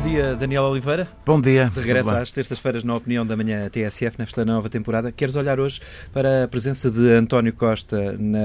[0.00, 1.06] Bom dia, Daniel Oliveira.
[1.26, 1.70] Bom dia.
[1.74, 5.12] De regresso às terças-feiras na Opinião da Manhã TSF, nesta nova temporada.
[5.12, 5.78] Queres olhar hoje
[6.10, 8.38] para a presença de António Costa na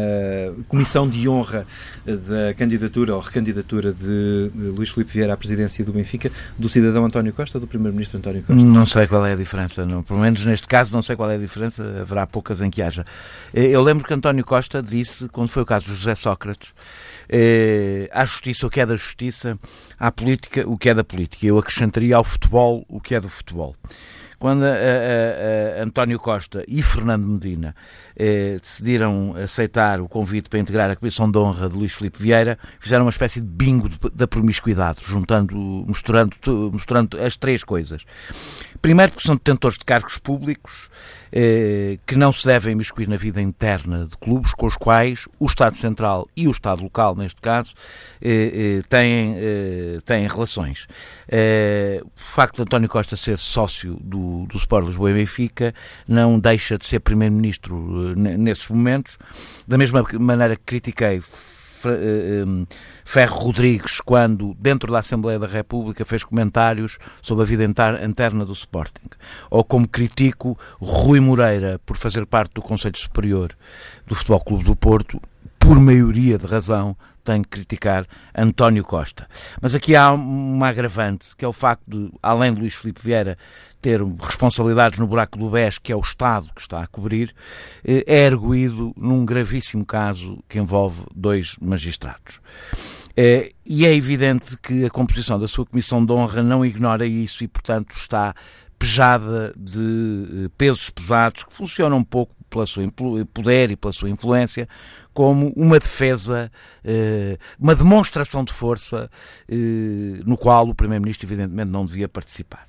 [0.67, 1.65] Comissão de Honra
[2.05, 7.31] da candidatura ou recandidatura de Luís Filipe Vieira à presidência do Benfica, do cidadão António
[7.31, 8.61] Costa ou do primeiro-ministro António Costa?
[8.61, 10.03] Não sei qual é a diferença, não.
[10.03, 13.05] pelo menos neste caso não sei qual é a diferença, haverá poucas em que haja.
[13.53, 16.73] Eh, eu lembro que António Costa disse, quando foi o caso de José Sócrates,
[17.29, 19.57] eh, à justiça o que é da justiça,
[19.97, 21.44] à política o que é da política.
[21.45, 23.75] Eu acrescentaria ao futebol o que é do futebol.
[24.39, 27.75] Quando a, a, a António Costa e Fernando Medina
[28.15, 32.59] eh, decidiram aceitar o convite para integrar a Comissão de Honra de Luís Filipe Vieira,
[32.79, 35.55] fizeram uma espécie de bingo da promiscuidade, juntando,
[35.87, 36.35] misturando,
[36.73, 38.03] misturando as três coisas.
[38.81, 40.89] Primeiro porque são detentores de cargos públicos,
[42.05, 45.75] que não se devem imiscuir na vida interna de clubes com os quais o Estado
[45.75, 47.73] Central e o Estado Local, neste caso,
[48.21, 49.35] eh, eh, têm,
[50.05, 50.87] têm relações.
[52.05, 55.73] O facto de António Costa ser sócio do, do Sport Lisboa e Benfica
[56.07, 59.17] não deixa de ser Primeiro-Ministro nesses momentos,
[59.67, 61.54] da mesma maneira que critiquei eh, eh,
[63.03, 68.53] Ferro Rodrigues, quando, dentro da Assembleia da República, fez comentários sobre a vida interna do
[68.53, 69.09] Sporting.
[69.49, 73.55] Ou como critico Rui Moreira por fazer parte do Conselho Superior
[74.07, 75.19] do Futebol Clube do Porto,
[75.65, 78.05] por maioria de razão, tenho que criticar
[78.37, 79.27] António Costa.
[79.59, 83.35] Mas aqui há uma agravante, que é o facto de, além de Luís Filipe Vieira
[83.81, 87.33] ter responsabilidades no buraco do BES, que é o Estado que está a cobrir,
[87.83, 92.39] eh, é erguido num gravíssimo caso que envolve dois magistrados.
[93.17, 97.43] Eh, e é evidente que a composição da sua Comissão de Honra não ignora isso
[97.43, 98.35] e, portanto, está
[98.77, 102.83] pejada de eh, pesos pesados que funcionam um pouco pela sua
[103.33, 104.67] poder e pela sua influência,
[105.13, 106.51] como uma defesa,
[106.83, 109.09] eh, uma demonstração de força
[109.47, 112.67] eh, no qual o Primeiro-Ministro, evidentemente, não devia participar.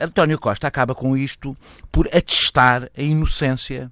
[0.00, 1.56] António Costa acaba com isto
[1.90, 3.90] por atestar a inocência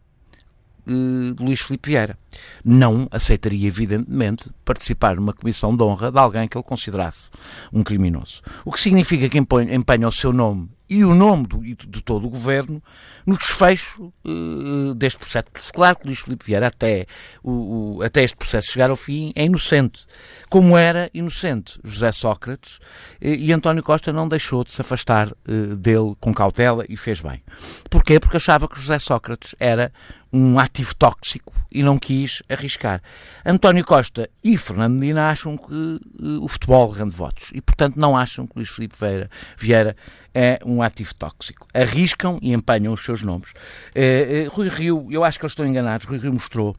[0.86, 2.16] de Luís Filipe Vieira.
[2.64, 7.30] Não aceitaria, evidentemente, participar numa comissão de honra de alguém que ele considerasse
[7.72, 8.40] um criminoso.
[8.64, 12.30] O que significa que empenha o seu nome e o nome do, de todo o
[12.30, 12.82] governo
[13.26, 15.46] no desfecho uh, deste processo.
[15.74, 17.06] Claro que Luís Filipe Vieira, até,
[17.42, 20.06] o, o, até este processo chegar ao fim, é inocente.
[20.48, 22.80] Como era inocente José Sócrates, uh,
[23.20, 27.42] e António Costa não deixou de se afastar uh, dele com cautela e fez bem.
[27.90, 28.20] Porquê?
[28.20, 29.92] Porque achava que José Sócrates era
[30.32, 33.02] um ativo tóxico e não quis arriscar.
[33.44, 38.16] António Costa e Fernando Medina acham que uh, o futebol rende votos e, portanto, não
[38.16, 39.96] acham que Luís Filipe Vieira, Vieira
[40.34, 41.66] é um ativo tóxico.
[41.72, 43.50] Arriscam e empenham os seus nomes.
[43.94, 46.74] Uh, uh, Rui Rio, eu acho que eles estão enganados, Rui Rio mostrou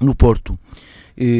[0.00, 0.58] no Porto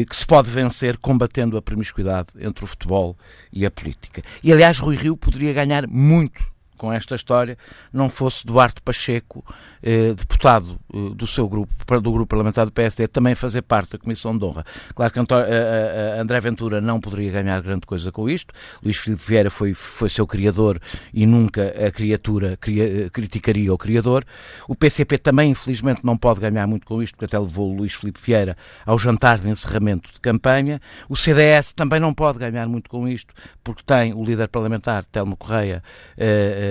[0.07, 3.17] que se pode vencer combatendo a promiscuidade entre o futebol
[3.51, 4.21] e a política.
[4.43, 6.51] E, aliás, Rui Rio poderia ganhar muito
[6.81, 7.55] com esta história,
[7.93, 9.45] não fosse Duarte Pacheco,
[9.83, 11.71] eh, deputado eh, do seu grupo,
[12.01, 14.65] do grupo parlamentar do PSD, também fazer parte da Comissão de Honra.
[14.95, 18.51] Claro que Antó eh, André Ventura não poderia ganhar grande coisa com isto,
[18.83, 20.79] Luís Filipe Vieira foi, foi seu criador
[21.13, 24.25] e nunca a criatura cria, criticaria o criador.
[24.67, 27.93] O PCP também, infelizmente, não pode ganhar muito com isto, porque até levou o Luís
[27.93, 30.81] Filipe Vieira ao jantar de encerramento de campanha.
[31.07, 33.31] O CDS também não pode ganhar muito com isto,
[33.63, 35.83] porque tem o líder parlamentar, Telmo Correia,
[36.17, 36.70] eh,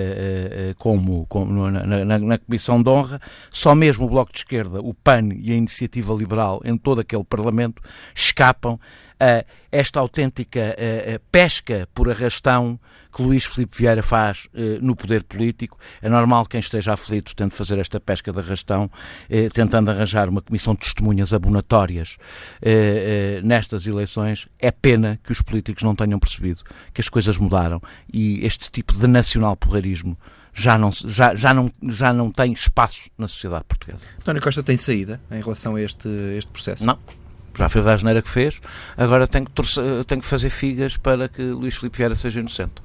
[0.77, 4.93] como, como na, na, na, Comissão de Honra, só mesmo o Bloco de Esquerda, o
[4.93, 7.81] PAN e a Iniciativa Liberal em todo aquele Parlamento
[8.15, 8.79] escapam
[9.21, 10.75] a esta autêntica
[11.31, 12.79] pesca por arrastão
[13.13, 14.47] que Luís Filipe Vieira faz
[14.81, 15.77] no poder político.
[16.01, 18.89] É normal que quem esteja aflito tente fazer esta pesca de arrastão,
[19.53, 22.17] tentando arranjar uma comissão de testemunhas abonatórias
[23.43, 24.47] nestas eleições.
[24.57, 27.81] É pena que os políticos não tenham percebido que as coisas mudaram
[28.11, 30.17] e este tipo de nacional porreirismo
[30.53, 34.05] já não, já, já, não, já não tem espaço na sociedade portuguesa.
[34.19, 36.85] António Costa tem saída em relação a este, este processo?
[36.85, 36.97] Não
[37.55, 38.61] já fez a asneira que fez,
[38.97, 42.81] agora tem que, torcer, tem que fazer figas para que Luís Filipe Vieira seja inocente.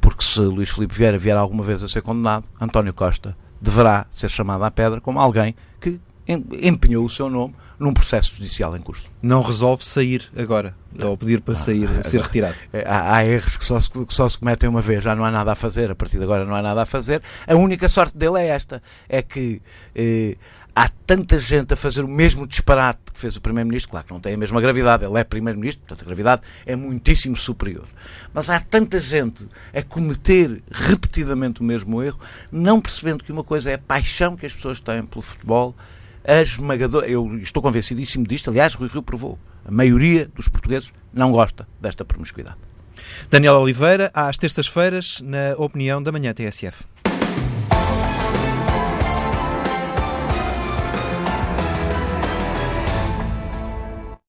[0.00, 4.28] Porque se Luís Filipe Vieira vier alguma vez a ser condenado, António Costa deverá ser
[4.28, 9.04] chamado à pedra como alguém que empenhou o seu nome num processo judicial em curso.
[9.22, 12.54] Não resolve sair agora, ou pedir para sair, ah, ser retirado.
[12.72, 15.24] É, há, há, erros que só, se, que só se cometem uma vez, já não
[15.24, 17.22] há nada a fazer, a partir de agora não há nada a fazer.
[17.46, 19.62] A única sorte dele é esta, é que
[19.94, 20.36] eh,
[20.74, 24.20] há tanta gente a fazer o mesmo disparate que fez o Primeiro-Ministro, claro que não
[24.20, 27.86] tem a mesma gravidade, ele é Primeiro-Ministro, portanto a gravidade é muitíssimo superior.
[28.32, 32.18] Mas há tanta gente a cometer repetidamente o mesmo erro,
[32.50, 35.74] não percebendo que uma coisa é a paixão que as pessoas têm pelo futebol
[36.24, 41.32] a esmagadora, eu estou convencidíssimo disto, aliás, Rui Rio provou, a maioria dos portugueses não
[41.32, 42.56] gosta desta promiscuidade.
[43.30, 46.84] Daniel Oliveira, às terças-feiras, na opinião da manhã TSF.